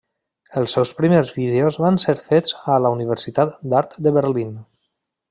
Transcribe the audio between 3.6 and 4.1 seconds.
d'Art